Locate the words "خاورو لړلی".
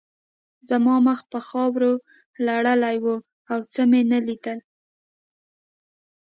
1.47-2.97